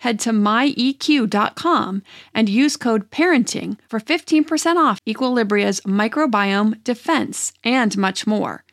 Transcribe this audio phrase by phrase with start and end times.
[0.00, 2.02] Head to myeq.com
[2.34, 8.64] and use code PARENTING for 15% off Equilibria's microbiome defense and much more.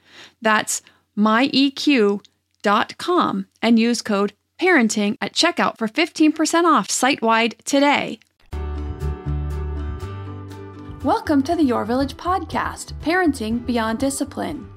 [0.42, 0.82] That's
[1.18, 2.22] myeq.com
[3.62, 8.20] and use code PARENTING at checkout for 15% off site wide today.
[11.04, 14.77] Welcome to the Your Village podcast, Parenting Beyond Discipline.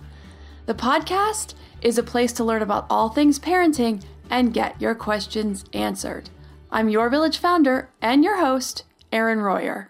[0.67, 5.65] The podcast is a place to learn about all things parenting and get your questions
[5.73, 6.29] answered.
[6.69, 9.89] I'm your village founder and your host, Erin Royer.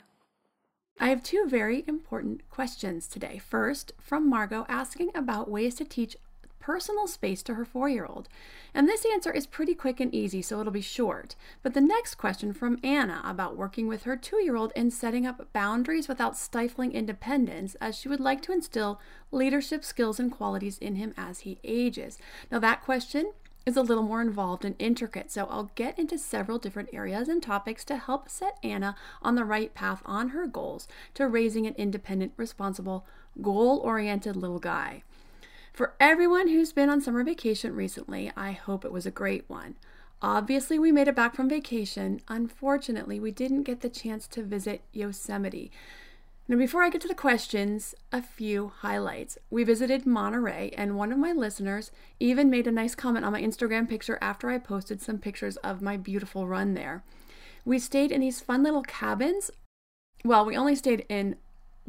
[0.98, 3.38] I have two very important questions today.
[3.38, 6.16] First, from Margot asking about ways to teach
[6.62, 8.30] personal space to her four year old.
[8.74, 11.36] And this answer is pretty quick and easy, so it'll be short.
[11.62, 15.26] But the next question from Anna about working with her two year old and setting
[15.28, 19.02] up boundaries without stifling independence, as she would like to instill
[19.32, 22.18] leadership skills and qualities in him as he ages.
[22.50, 23.34] Now, that question
[23.66, 27.44] is a little more involved and intricate, so I'll get into several different areas and
[27.44, 31.76] topics to help set Anna on the right path on her goals to raising an
[31.78, 33.06] independent, responsible,
[33.42, 35.04] goal oriented little guy.
[35.74, 39.76] For everyone who's been on summer vacation recently, I hope it was a great one.
[40.22, 42.20] Obviously, we made it back from vacation.
[42.28, 45.72] Unfortunately, we didn't get the chance to visit Yosemite.
[46.48, 49.38] Now, before I get to the questions, a few highlights.
[49.50, 53.42] We visited Monterey, and one of my listeners even made a nice comment on my
[53.42, 57.04] Instagram picture after I posted some pictures of my beautiful run there.
[57.64, 59.50] We stayed in these fun little cabins.
[60.26, 61.38] Well, we only stayed in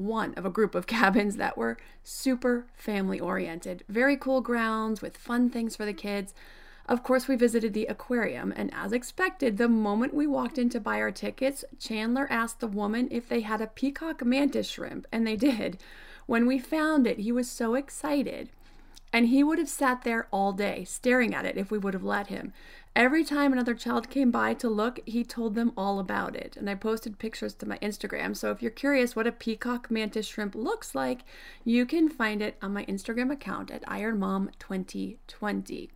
[0.06, 3.84] one of a group of cabins that were super family oriented.
[3.88, 6.34] Very cool grounds with fun things for the kids.
[6.86, 10.80] Of course, we visited the aquarium, and as expected, the moment we walked in to
[10.80, 15.26] buy our tickets, Chandler asked the woman if they had a peacock mantis shrimp, and
[15.26, 15.78] they did.
[16.26, 18.50] When we found it, he was so excited.
[19.12, 22.02] And he would have sat there all day staring at it if we would have
[22.02, 22.52] let him.
[22.94, 26.56] Every time another child came by to look, he told them all about it.
[26.56, 28.36] And I posted pictures to my Instagram.
[28.36, 31.20] So if you're curious what a peacock mantis shrimp looks like,
[31.64, 35.88] you can find it on my Instagram account at IronMom2020.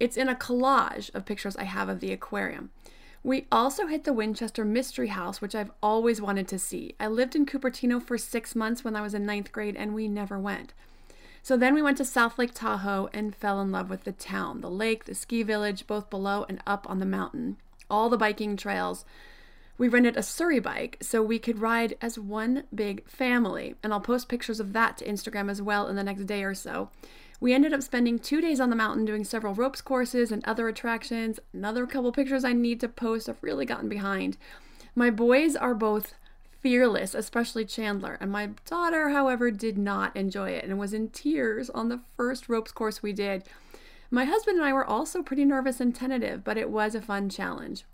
[0.00, 2.70] It's in a collage of pictures I have of the aquarium.
[3.24, 6.94] We also hit the Winchester Mystery House, which I've always wanted to see.
[7.00, 10.06] I lived in Cupertino for six months when I was in ninth grade, and we
[10.06, 10.72] never went.
[11.48, 14.60] So then we went to South Lake Tahoe and fell in love with the town,
[14.60, 17.56] the lake, the ski village, both below and up on the mountain,
[17.88, 19.06] all the biking trails.
[19.78, 24.00] We rented a Surrey bike so we could ride as one big family, and I'll
[24.00, 26.90] post pictures of that to Instagram as well in the next day or so.
[27.40, 30.68] We ended up spending two days on the mountain doing several ropes courses and other
[30.68, 31.40] attractions.
[31.54, 33.26] Another couple pictures I need to post.
[33.26, 34.36] I've really gotten behind.
[34.94, 36.12] My boys are both
[36.60, 38.18] fearless, especially Chandler.
[38.20, 42.48] And my daughter, however, did not enjoy it and was in tears on the first
[42.48, 43.44] ropes course we did.
[44.10, 47.28] My husband and I were also pretty nervous and tentative, but it was a fun
[47.28, 47.84] challenge.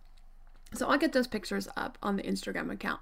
[0.74, 3.00] So I'll get those pictures up on the Instagram account.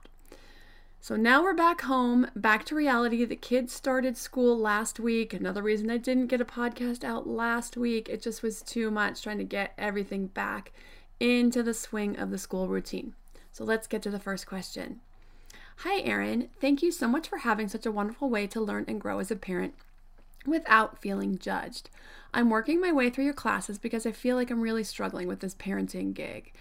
[1.01, 3.25] So now we're back home, back to reality.
[3.25, 5.35] The kids started school last week.
[5.35, 9.21] Another reason I didn't get a podcast out last week, it just was too much
[9.21, 10.73] trying to get everything back
[11.19, 13.15] into the swing of the school routine.
[13.51, 15.01] So let's get to the first question.
[15.79, 16.49] Hi, Erin.
[16.61, 19.31] Thank you so much for having such a wonderful way to learn and grow as
[19.31, 19.75] a parent
[20.47, 21.91] without feeling judged.
[22.35, 25.41] I'm working my way through your classes because I feel like I'm really struggling with
[25.41, 26.53] this parenting gig.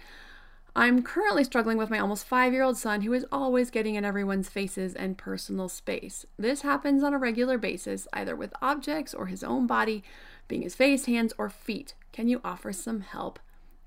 [0.74, 4.04] I'm currently struggling with my almost five year old son who is always getting in
[4.04, 6.24] everyone's faces and personal space.
[6.38, 10.02] This happens on a regular basis, either with objects or his own body,
[10.48, 11.94] being his face, hands, or feet.
[12.12, 13.38] Can you offer some help?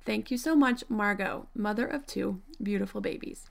[0.05, 3.47] Thank you so much, Margot, mother of two beautiful babies.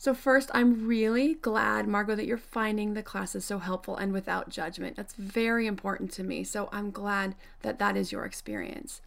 [0.00, 4.48] So, first, I'm really glad, Margot, that you're finding the classes so helpful and without
[4.48, 4.96] judgment.
[4.96, 6.42] That's very important to me.
[6.42, 9.02] So, I'm glad that that is your experience.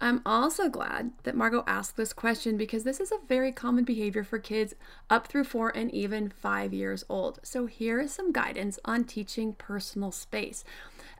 [0.00, 4.24] I'm also glad that Margot asked this question because this is a very common behavior
[4.24, 4.74] for kids
[5.10, 7.40] up through four and even five years old.
[7.42, 10.64] So, here is some guidance on teaching personal space.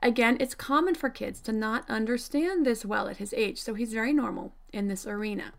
[0.01, 3.93] Again, it's common for kids to not understand this well at his age, so he's
[3.93, 5.53] very normal in this arena.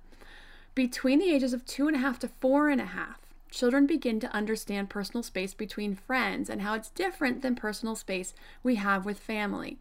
[0.75, 3.21] Between the ages of two and a half to four and a half,
[3.53, 8.35] children begin to understand personal space between friends and how it's different than personal space
[8.63, 9.79] we have with family.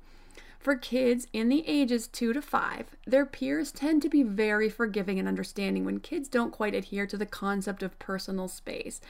[0.60, 5.18] For kids in the ages 2 to 5, their peers tend to be very forgiving
[5.18, 9.02] and understanding when kids don't quite adhere to the concept of personal space.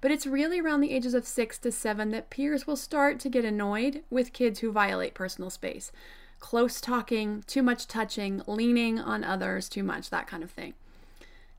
[0.00, 3.28] But it's really around the ages of 6 to 7 that peers will start to
[3.28, 5.90] get annoyed with kids who violate personal space.
[6.38, 10.74] Close talking, too much touching, leaning on others too much, that kind of thing.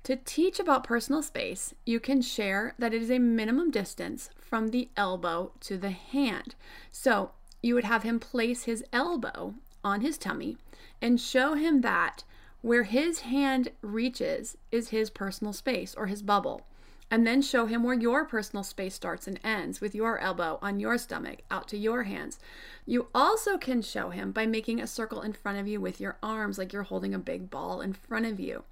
[0.08, 4.70] To teach about personal space, you can share that it is a minimum distance from
[4.70, 6.56] the elbow to the hand.
[6.90, 7.32] So
[7.62, 10.56] you would have him place his elbow on his tummy
[11.02, 12.24] and show him that
[12.62, 16.66] where his hand reaches is his personal space or his bubble.
[17.12, 20.80] And then show him where your personal space starts and ends with your elbow on
[20.80, 22.40] your stomach out to your hands.
[22.86, 26.16] You also can show him by making a circle in front of you with your
[26.24, 28.64] arms, like you're holding a big ball in front of you.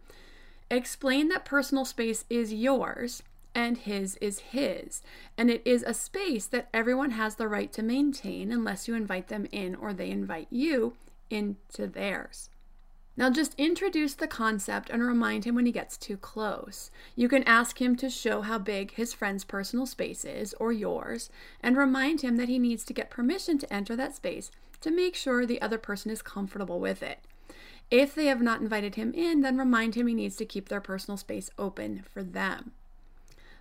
[0.69, 3.21] Explain that personal space is yours
[3.53, 5.01] and his is his,
[5.37, 9.29] and it is a space that everyone has the right to maintain unless you invite
[9.29, 10.93] them in or they invite you
[11.29, 12.49] into theirs.
[13.17, 16.91] Now, just introduce the concept and remind him when he gets too close.
[17.15, 21.29] You can ask him to show how big his friend's personal space is, or yours,
[21.63, 24.51] and remind him that he needs to get permission to enter that space
[24.81, 27.19] to make sure the other person is comfortable with it.
[27.91, 30.81] If they have not invited him in, then remind him he needs to keep their
[30.81, 32.71] personal space open for them.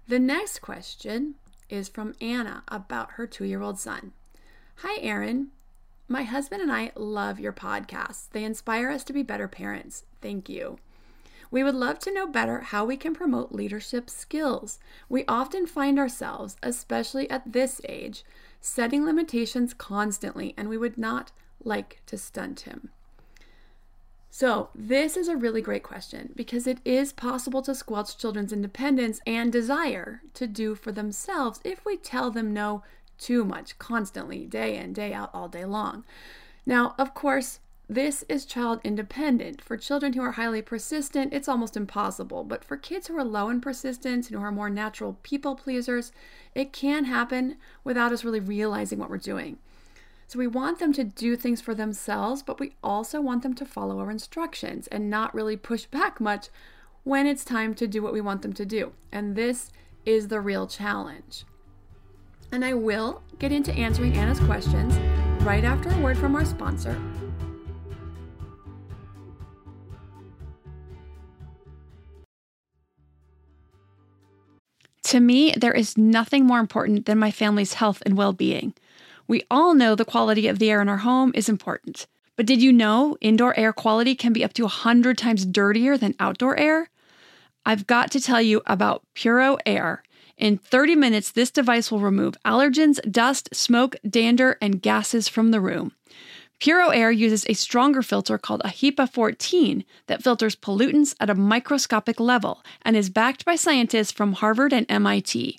[0.09, 1.35] The next question
[1.69, 4.13] is from Anna about her two year old son.
[4.77, 5.49] Hi, Erin.
[6.09, 8.29] My husband and I love your podcasts.
[8.31, 10.05] They inspire us to be better parents.
[10.21, 10.79] Thank you.
[11.51, 14.79] We would love to know better how we can promote leadership skills.
[15.09, 18.25] We often find ourselves, especially at this age,
[18.61, 21.31] setting limitations constantly, and we would not
[21.63, 22.91] like to stunt him.
[24.37, 29.21] So, this is a really great question because it is possible to squelch children's independence
[29.29, 32.83] and desire to do for themselves if we tell them no
[33.17, 36.05] too much constantly, day in, day out, all day long.
[36.67, 39.63] Now, of course, this is child independent.
[39.63, 42.43] For children who are highly persistent, it's almost impossible.
[42.43, 46.11] But for kids who are low in persistence and who are more natural people pleasers,
[46.57, 49.59] it can happen without us really realizing what we're doing.
[50.27, 53.67] So we want them to do things for themselves, but we also want them to
[53.67, 56.49] follow our instructions and not really push back much
[57.05, 58.93] when it's time to do what we want them to do.
[59.13, 59.71] And this
[60.07, 61.45] is the real challenge.
[62.51, 64.97] And I will get into answering Anna's questions
[65.43, 66.99] right after a word from our sponsor.
[75.05, 78.75] To me, there is nothing more important than my family's health and well being.
[79.27, 82.07] We all know the quality of the air in our home is important.
[82.37, 86.15] But did you know indoor air quality can be up to 100 times dirtier than
[86.19, 86.91] outdoor air?
[87.65, 90.03] I've got to tell you about Puro Air.
[90.37, 95.61] In 30 minutes, this device will remove allergens, dust, smoke, dander, and gases from the
[95.61, 95.93] room.
[96.61, 101.35] Puro Air uses a stronger filter called a HEPA 14 that filters pollutants at a
[101.35, 105.59] microscopic level and is backed by scientists from Harvard and MIT.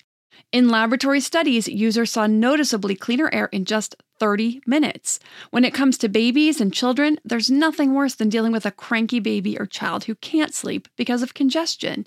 [0.52, 5.18] In laboratory studies, users saw noticeably cleaner air in just 30 minutes.
[5.50, 9.20] When it comes to babies and children, there's nothing worse than dealing with a cranky
[9.20, 12.06] baby or child who can't sleep because of congestion.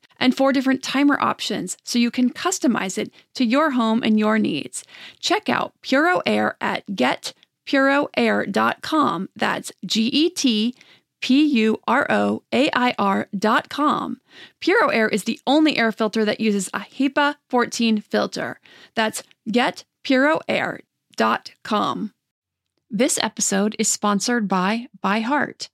[0.21, 4.39] and four different timer options so you can customize it to your home and your
[4.39, 4.85] needs.
[5.19, 7.33] Check out Puro Air at Get
[7.71, 9.29] getpuroair.com.
[9.35, 10.73] That's G E T
[11.21, 14.19] P U R O A I R.com.
[14.59, 18.59] Puro Air is the only air filter that uses a HEPA 14 filter.
[18.95, 22.13] That's getpuroair.com.
[22.89, 25.69] This episode is sponsored by ByHeart.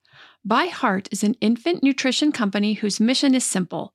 [0.46, 3.94] ByHeart is an infant nutrition company whose mission is simple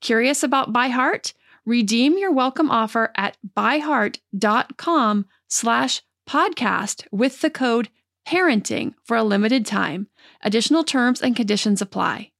[0.00, 1.34] Curious about ByHeart?
[1.66, 7.90] Redeem your welcome offer at byheart.com slash podcast with the code
[8.26, 10.06] parenting for a limited time.
[10.42, 12.30] Additional terms and conditions apply.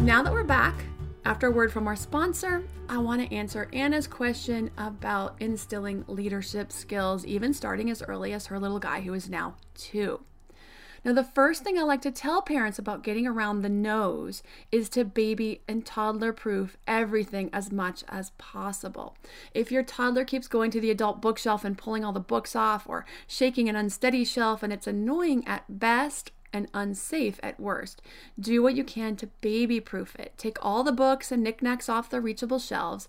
[0.00, 0.84] Now that we're back,
[1.24, 6.70] after a word from our sponsor, I want to answer Anna's question about instilling leadership
[6.70, 10.20] skills, even starting as early as her little guy, who is now two.
[11.06, 14.88] Now, the first thing I like to tell parents about getting around the noes is
[14.88, 19.16] to baby and toddler proof everything as much as possible.
[19.54, 22.88] If your toddler keeps going to the adult bookshelf and pulling all the books off,
[22.88, 28.02] or shaking an unsteady shelf and it's annoying at best and unsafe at worst.
[28.40, 30.32] Do what you can to baby proof it.
[30.36, 33.06] Take all the books and knickknacks off the reachable shelves.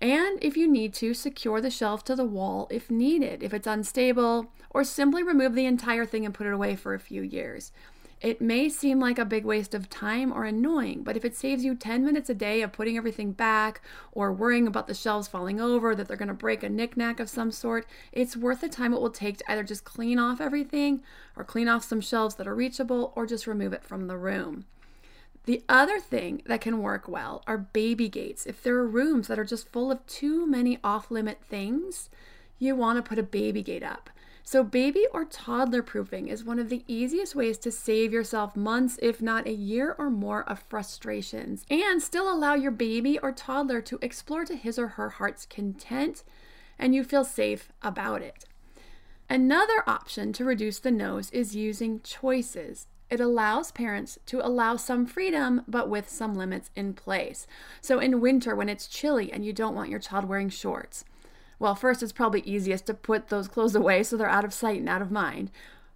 [0.00, 3.66] And if you need to, secure the shelf to the wall if needed, if it's
[3.66, 7.72] unstable, or simply remove the entire thing and put it away for a few years.
[8.24, 11.62] It may seem like a big waste of time or annoying, but if it saves
[11.62, 13.82] you 10 minutes a day of putting everything back
[14.12, 17.28] or worrying about the shelves falling over, that they're going to break a knickknack of
[17.28, 21.02] some sort, it's worth the time it will take to either just clean off everything
[21.36, 24.64] or clean off some shelves that are reachable or just remove it from the room.
[25.46, 28.46] The other thing that can work well are baby gates.
[28.46, 32.08] If there are rooms that are just full of too many off limit things,
[32.58, 34.08] you want to put a baby gate up.
[34.46, 38.98] So, baby or toddler proofing is one of the easiest ways to save yourself months,
[39.00, 43.80] if not a year or more, of frustrations and still allow your baby or toddler
[43.82, 46.24] to explore to his or her heart's content
[46.78, 48.44] and you feel safe about it.
[49.30, 52.86] Another option to reduce the noes is using choices.
[53.10, 57.46] It allows parents to allow some freedom, but with some limits in place.
[57.80, 61.04] So, in winter, when it's chilly and you don't want your child wearing shorts,
[61.58, 64.80] well, first, it's probably easiest to put those clothes away so they're out of sight
[64.80, 65.50] and out of mind.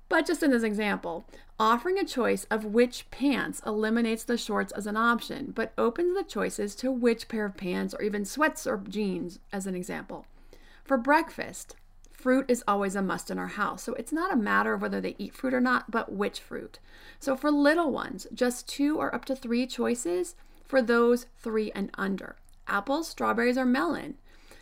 [0.08, 1.26] But just in this example,
[1.58, 6.24] offering a choice of which pants eliminates the shorts as an option, but opens the
[6.24, 10.24] choices to which pair of pants or even sweats or jeans, as an example.
[10.84, 11.76] For breakfast,
[12.18, 13.84] fruit is always a must in our house.
[13.84, 16.80] So it's not a matter of whether they eat fruit or not, but which fruit.
[17.20, 20.34] So for little ones, just two or up to three choices
[20.66, 24.16] for those three and under apples, strawberries, or melon.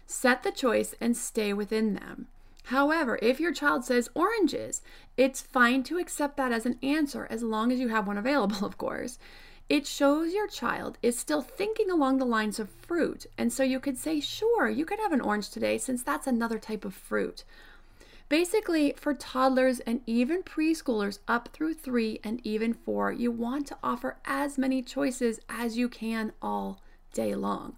[0.06, 2.28] Set the choice and stay within them.
[2.64, 4.82] However, if your child says oranges,
[5.16, 8.64] it's fine to accept that as an answer as long as you have one available,
[8.64, 9.18] of course.
[9.68, 13.26] It shows your child is still thinking along the lines of fruit.
[13.36, 16.58] And so you could say, sure, you could have an orange today since that's another
[16.58, 17.42] type of fruit.
[18.28, 23.78] Basically, for toddlers and even preschoolers up through three and even four, you want to
[23.82, 26.80] offer as many choices as you can all
[27.12, 27.76] day long.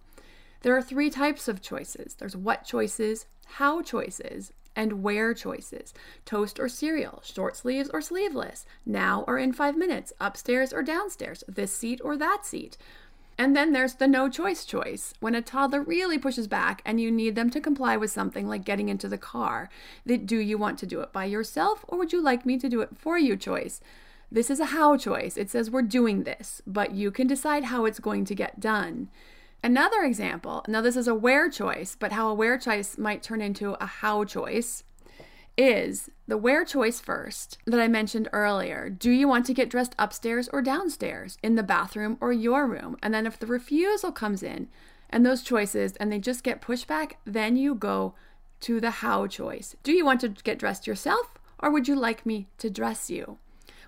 [0.63, 5.93] There are three types of choices there's what choices, how choices, and where choices
[6.25, 11.43] toast or cereal, short sleeves or sleeveless, now or in five minutes, upstairs or downstairs,
[11.49, 12.77] this seat or that seat.
[13.37, 17.11] And then there's the no choice choice, when a toddler really pushes back and you
[17.11, 19.69] need them to comply with something like getting into the car.
[20.07, 22.69] That do you want to do it by yourself or would you like me to
[22.69, 23.81] do it for you choice?
[24.31, 25.37] This is a how choice.
[25.37, 29.09] It says we're doing this, but you can decide how it's going to get done.
[29.63, 33.41] Another example, now this is a where choice, but how a where choice might turn
[33.41, 34.85] into a how choice
[35.57, 38.89] is the where choice first that I mentioned earlier.
[38.89, 42.97] Do you want to get dressed upstairs or downstairs, in the bathroom or your room?
[43.03, 44.69] And then if the refusal comes in
[45.11, 48.15] and those choices and they just get pushback, then you go
[48.61, 49.75] to the how choice.
[49.83, 53.39] Do you want to get dressed yourself or would you like me to dress you?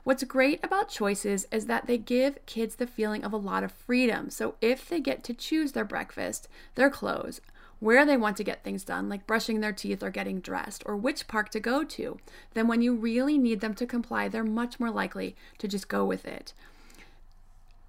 [0.03, 3.73] What's great about choices is that they give kids the feeling of a lot of
[3.73, 4.31] freedom.
[4.31, 7.41] So if they get to choose their breakfast, their clothes,
[7.81, 10.97] where they want to get things done, like brushing their teeth or getting dressed, or
[10.97, 12.19] which park to go to,
[12.55, 16.05] then when you really need them to comply, they're much more likely to just go
[16.05, 16.53] with it.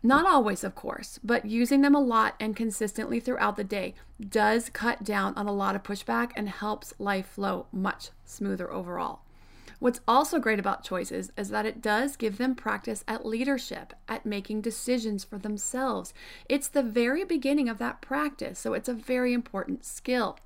[0.03, 4.69] Not always, of course, but using them a lot and consistently throughout the day does
[4.69, 9.19] cut down on a lot of pushback and helps life flow much smoother overall.
[9.81, 14.27] What's also great about choices is that it does give them practice at leadership, at
[14.27, 16.13] making decisions for themselves.
[16.47, 20.37] It's the very beginning of that practice, so it's a very important skill.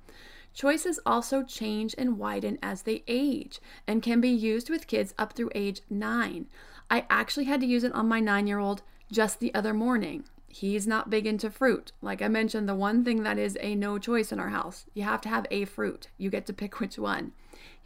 [0.54, 5.34] Choices also change and widen as they age and can be used with kids up
[5.34, 6.46] through age nine.
[6.90, 8.80] I actually had to use it on my nine year old
[9.12, 10.24] just the other morning.
[10.48, 11.92] He's not big into fruit.
[12.00, 15.02] Like I mentioned, the one thing that is a no choice in our house you
[15.02, 16.08] have to have a fruit.
[16.16, 17.32] You get to pick which one.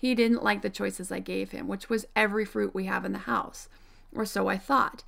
[0.01, 3.13] He didn't like the choices I gave him, which was every fruit we have in
[3.13, 3.69] the house,
[4.15, 5.05] or so I thought.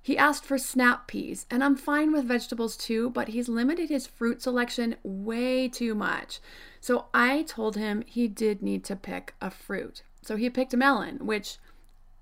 [0.00, 4.06] He asked for snap peas, and I'm fine with vegetables too, but he's limited his
[4.06, 6.40] fruit selection way too much.
[6.80, 10.02] So I told him he did need to pick a fruit.
[10.22, 11.58] So he picked a melon, which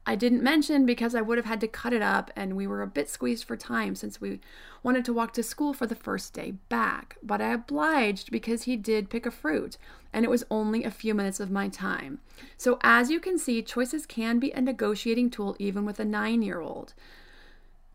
[0.07, 2.83] I didn't mention because I would have had to cut it up and we were
[2.83, 4.41] a bit squeezed for time since we
[4.83, 7.17] wanted to walk to school for the first day back.
[7.23, 9.79] But I obliged because he did pick a fruit
[10.13, 12.21] and it was only a few minutes of my time.
[12.59, 16.43] So, as you can see, choices can be a negotiating tool even with a nine
[16.43, 16.93] year old.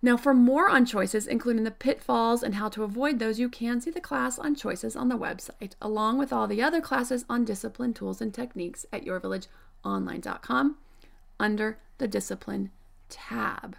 [0.01, 3.81] Now, for more on choices, including the pitfalls and how to avoid those, you can
[3.81, 7.43] see the class on choices on the website, along with all the other classes on
[7.43, 10.77] discipline tools and techniques at yourvillageonline.com
[11.39, 12.71] under the discipline
[13.09, 13.77] tab.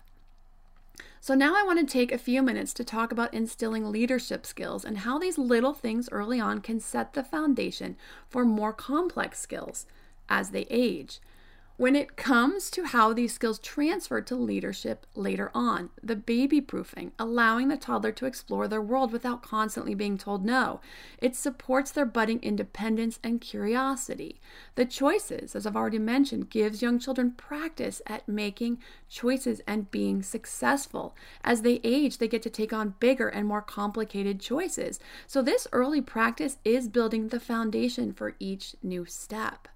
[1.23, 4.87] So, now I want to take a few minutes to talk about instilling leadership skills
[4.87, 7.97] and how these little things early on can set the foundation
[8.29, 9.85] for more complex skills
[10.31, 11.21] as they age.
[11.81, 17.13] When it comes to how these skills transfer to leadership later on, the baby proofing,
[17.19, 20.83] allowing the toddler to explore their world without constantly being told no,
[21.23, 24.43] it supports their budding independence and curiosity.
[24.75, 30.23] The choices, as I've already mentioned, gives young children practice at making choices and being
[30.23, 31.17] successful.
[31.43, 35.01] As they age, they get to take on bigger and more complicated choices.
[35.27, 39.67] So, this early practice is building the foundation for each new step.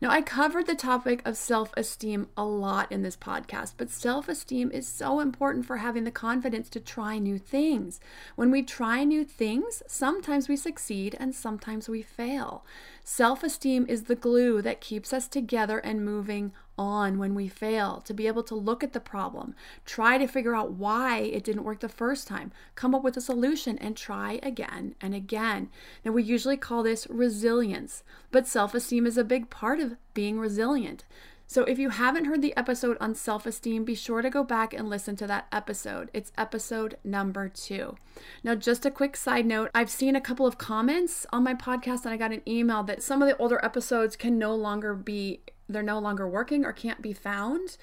[0.00, 4.28] Now, I covered the topic of self esteem a lot in this podcast, but self
[4.28, 7.98] esteem is so important for having the confidence to try new things.
[8.36, 12.64] When we try new things, sometimes we succeed and sometimes we fail.
[13.02, 18.00] Self esteem is the glue that keeps us together and moving on when we fail,
[18.02, 21.64] to be able to look at the problem, try to figure out why it didn't
[21.64, 25.68] work the first time, come up with a solution, and try again and again.
[26.04, 30.38] Now, we usually call this resilience, but self esteem is a big part of being
[30.38, 31.04] resilient.
[31.50, 34.74] So, if you haven't heard the episode on self esteem, be sure to go back
[34.74, 36.10] and listen to that episode.
[36.12, 37.96] It's episode number two.
[38.44, 42.04] Now, just a quick side note I've seen a couple of comments on my podcast,
[42.04, 45.40] and I got an email that some of the older episodes can no longer be
[45.68, 47.76] they're no longer working or can't be found.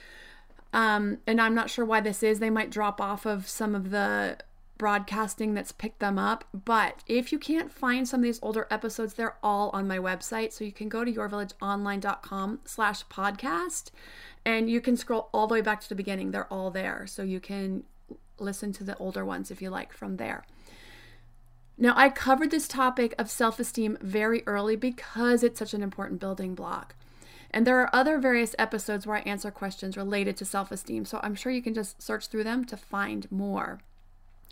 [0.74, 2.40] Um, and I'm not sure why this is.
[2.40, 4.38] They might drop off of some of the
[4.78, 6.46] broadcasting that's picked them up.
[6.54, 10.52] But if you can't find some of these older episodes, they're all on my website.
[10.52, 13.92] So you can go to yourvillageonline.com slash podcast
[14.46, 16.32] and you can scroll all the way back to the beginning.
[16.32, 17.06] They're all there.
[17.08, 17.84] So you can
[18.38, 20.46] listen to the older ones if you like from there.
[21.78, 26.22] Now, I covered this topic of self esteem very early because it's such an important
[26.22, 26.96] building block.
[27.52, 31.20] And there are other various episodes where I answer questions related to self esteem, so
[31.24, 33.80] I'm sure you can just search through them to find more.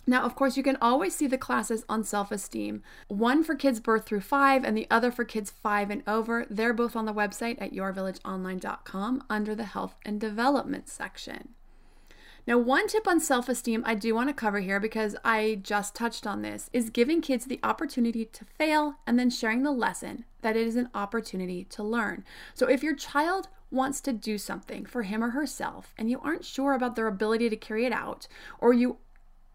[0.06, 3.80] Now, of course, you can always see the classes on self esteem one for kids
[3.80, 6.46] birth through five and the other for kids five and over.
[6.50, 11.50] They're both on the website at yourvillageonline.com under the health and development section.
[12.46, 15.96] Now, one tip on self esteem I do want to cover here because I just
[15.96, 20.26] touched on this is giving kids the opportunity to fail and then sharing the lesson
[20.42, 22.26] that it is an opportunity to learn.
[22.54, 26.46] So, if your child wants to do something for him or herself and you aren't
[26.46, 28.28] sure about their ability to carry it out,
[28.60, 28.98] or you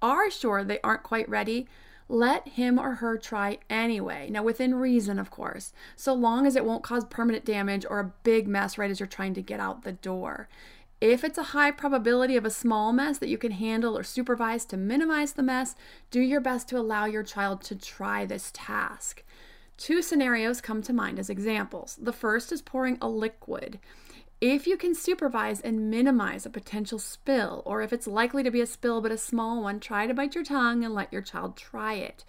[0.01, 1.69] are sure they aren't quite ready,
[2.09, 4.29] let him or her try anyway.
[4.31, 8.13] Now, within reason, of course, so long as it won't cause permanent damage or a
[8.23, 10.49] big mess right as you're trying to get out the door.
[11.01, 14.65] If it's a high probability of a small mess that you can handle or supervise
[14.67, 15.77] to minimize the mess,
[16.11, 19.23] do your best to allow your child to try this task.
[19.77, 21.97] Two scenarios come to mind as examples.
[22.03, 23.79] The first is pouring a liquid.
[24.41, 28.61] If you can supervise and minimize a potential spill, or if it's likely to be
[28.61, 31.57] a spill but a small one, try to bite your tongue and let your child
[31.57, 32.25] try it.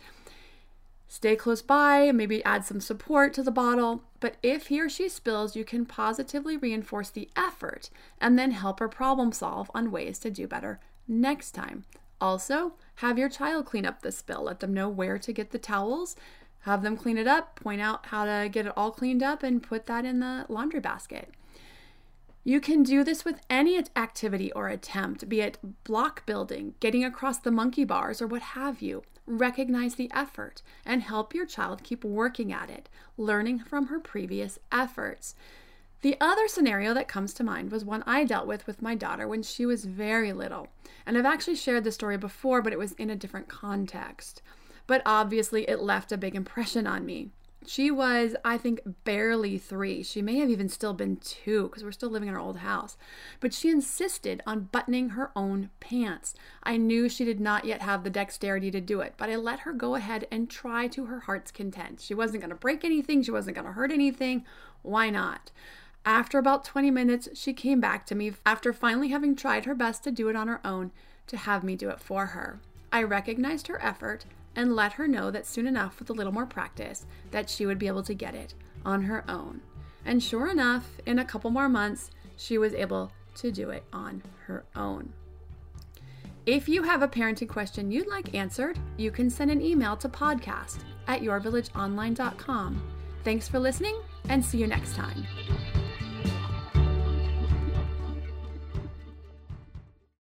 [1.12, 4.04] Stay close by, maybe add some support to the bottle.
[4.20, 7.90] But if he or she spills, you can positively reinforce the effort
[8.22, 11.86] and then help her problem solve on ways to do better next time.
[12.22, 14.44] Also, have your child clean up the spill.
[14.44, 16.16] Let them know where to get the towels.
[16.62, 19.64] Have them clean it up, point out how to get it all cleaned up, and
[19.64, 21.34] put that in the laundry basket.
[22.44, 27.40] You can do this with any activity or attempt, be it block building, getting across
[27.40, 29.02] the monkey bars, or what have you.
[29.32, 34.58] Recognize the effort and help your child keep working at it, learning from her previous
[34.72, 35.36] efforts.
[36.02, 39.28] The other scenario that comes to mind was one I dealt with with my daughter
[39.28, 40.70] when she was very little.
[41.06, 44.42] And I've actually shared the story before, but it was in a different context.
[44.88, 47.30] But obviously, it left a big impression on me.
[47.70, 50.02] She was, I think, barely three.
[50.02, 52.98] She may have even still been two because we're still living in our old house.
[53.40, 56.34] But she insisted on buttoning her own pants.
[56.64, 59.60] I knew she did not yet have the dexterity to do it, but I let
[59.60, 62.02] her go ahead and try to her heart's content.
[62.02, 64.46] She wasn't going to break anything, she wasn't going to hurt anything.
[64.82, 65.52] Why not?
[66.04, 70.04] After about 20 minutes, she came back to me after finally having tried her best
[70.06, 70.90] to do it on her own
[71.28, 72.60] to have me do it for her.
[72.92, 76.46] I recognized her effort and let her know that soon enough, with a little more
[76.46, 78.54] practice, that she would be able to get it
[78.86, 79.62] on her own.
[80.06, 84.24] And sure enough, in a couple more months, she was able to do it on
[84.48, 85.14] her own.
[86.46, 90.10] If you have a parenting question you'd like answered, you can send an email to
[90.10, 92.82] podcast at yourvillageonline.com.
[93.24, 95.26] Thanks for listening and see you next time.